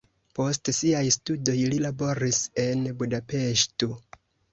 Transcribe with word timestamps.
Post 0.37 0.69
siaj 0.77 1.01
studoj 1.15 1.55
li 1.73 1.77
laboris 1.83 2.39
en 2.63 2.81
Budapeŝto. 3.03 3.91